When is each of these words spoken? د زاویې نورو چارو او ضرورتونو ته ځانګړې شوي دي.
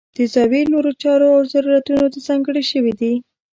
د 0.15 0.17
زاویې 0.33 0.61
نورو 0.73 0.91
چارو 1.01 1.27
او 1.35 1.41
ضرورتونو 1.53 2.05
ته 2.13 2.19
ځانګړې 2.27 2.63
شوي 2.71 2.93
دي. 2.99 3.13